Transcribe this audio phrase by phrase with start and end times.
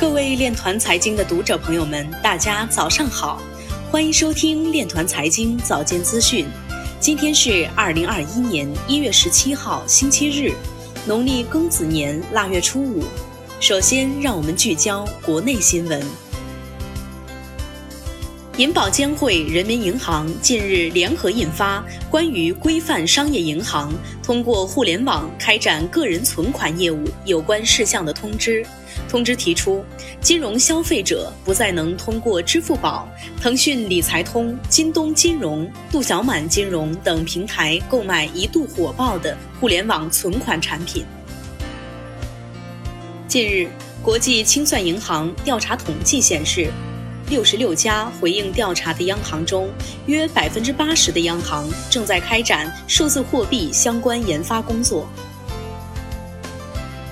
[0.00, 3.38] 各位练团财经的读者朋友们，大家早上好，
[3.90, 6.46] 欢迎收听练团财经早间资讯。
[6.98, 10.54] 今天是二零二一年一月十七号，星期日，
[11.06, 13.04] 农历庚子年腊月初五。
[13.60, 16.02] 首先，让我们聚焦国内新闻。
[18.60, 23.90] 银保监会、人民银行近日联合印发关于规范商业银行
[24.22, 28.62] 通过互联网开展个人存款业务有关事项的通知。
[29.08, 29.82] 通知提出，
[30.20, 33.08] 金融消费者不再能通过支付宝、
[33.40, 41.02] 腾讯理财通、京东金融、度小满金融等平台购买一度火爆的互联网存款产品。
[43.26, 43.70] 近日，
[44.02, 46.70] 国际清算银行调查统计显示，
[47.30, 49.70] 六十六家回应调查的央行中，
[50.06, 55.08] 约百分之八十的央行正在开展数字货币相关研发工作。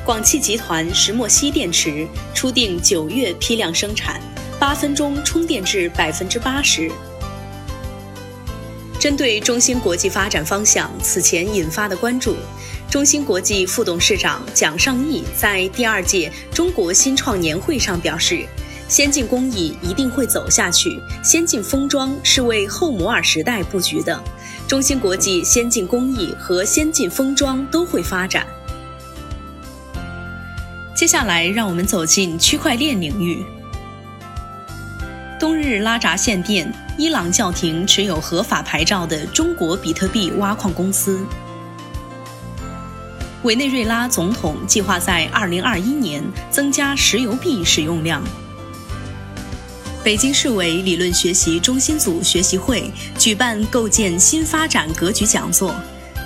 [0.05, 2.05] 广汽集团石墨烯电池
[2.35, 4.21] 初定九月批量生产，
[4.59, 6.91] 八分钟充电至百分之八十。
[8.99, 12.35] 针对中芯国际发展方向此前引发的关注，
[12.91, 18.45] 中芯国际副董事长蒋尚义在第二届中国新创年会上表示
[18.89, 24.19] ：“先进工艺一定会走下去，先进封装是为后摩尔时代布局的，
[24.67, 28.47] 中芯国际先进工艺和先进封装都会发展。”
[30.97, 33.45] 接下来，让我们走进区块链领域。
[35.39, 41.25] 冬日拉闸限电，伊朗叫停持有合法牌照的中国比特币挖矿公司。
[43.43, 48.21] 委内瑞拉总统计划在2021年增加石油币使用量。
[50.09, 55.75] 北京市委理论学习中心组学习会举办构建新发展格局讲座。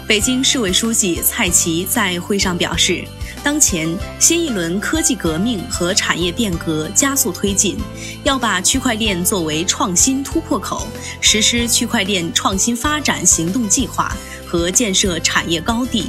[0.06, 3.04] 北京市委书记蔡奇在会上表示。
[3.42, 7.76] 当前新一轮科技革命和产业变革加速推进，
[8.22, 10.86] 要把区块链作为创新突破口，
[11.20, 14.16] 实施区块链创新发展行动计划
[14.46, 16.04] 和建设产业高地。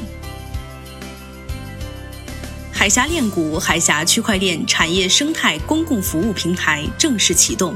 [2.83, 7.73] 海峡链谷海峡区块链产业生态公共服务平台正式启动。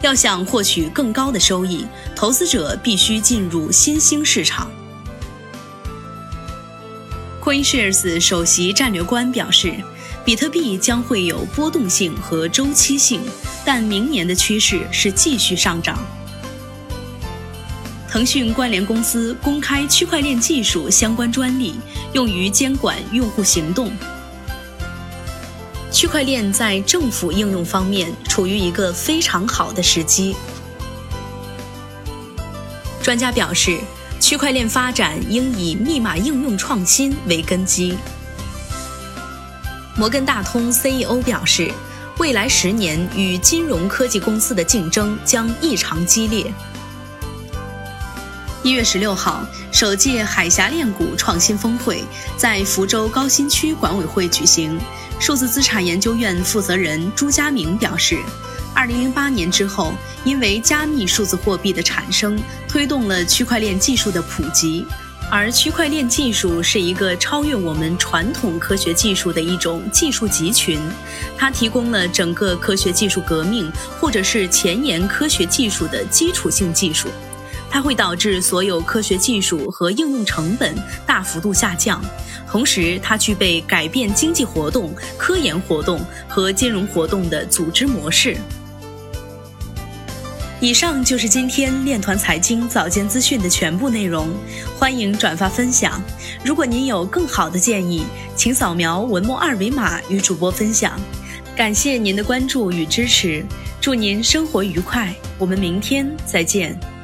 [0.00, 1.86] 要想获取更高的收益，
[2.16, 4.68] 投资者必须进入新兴市场。
[7.40, 9.72] CoinShares 首席战略官表示，
[10.24, 13.20] 比特币将会有波动性和周期性，
[13.64, 15.96] 但明年的趋势是继续上涨。
[18.08, 21.74] 腾讯关联公司公开区块链技术相关专利，
[22.12, 23.92] 用于监管用户行动。
[25.92, 30.34] 区块链在政府应用方面处于一个非常好的时机。
[33.02, 33.78] 专家表示。
[34.20, 37.96] 区块链发展应以密码应用创新为根基。
[39.96, 41.70] 摩根大通 CEO 表示，
[42.18, 46.52] 未来十年与金融科技公司的竞争将异常激烈。
[48.68, 52.04] 一月十六号，首届海峡链谷创新峰会
[52.36, 54.78] 在福州高新区管委会举行。
[55.18, 58.18] 数字资产研究院负责人朱家明表示。
[58.74, 64.84] 二零零八年之后，因为加密数字货币的产生，推动了区块链技术的普及。
[65.30, 70.78] 而区块链技术是一个超越我们传统科学技术的一种技术集群，
[71.38, 77.08] 它提供了整个科学技术革命或者是前沿科学技术的基础性技术。
[77.70, 80.74] 它会导致所有科学技术和应用成本
[81.06, 82.02] 大幅度下降，
[82.50, 88.36] 同时它具备改变经济活动、科研活动和金融活动的组织模式。
[90.60, 94.28] 以上就是今天链团财经早间资讯的全部内容，
[94.76, 96.02] 欢迎转发分享。
[96.44, 98.02] 如果您有更好的建议，
[98.34, 100.98] 请扫描文末二维码与主播分享。
[101.54, 103.44] 感谢您的关注与支持，
[103.80, 106.97] 祝您生活愉快，我们明天再见。